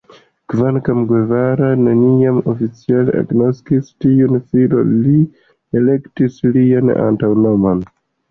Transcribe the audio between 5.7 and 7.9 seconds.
elektis lian antaŭnomon.